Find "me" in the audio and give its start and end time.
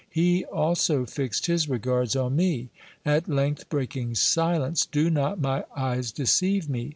2.35-2.71, 6.67-6.89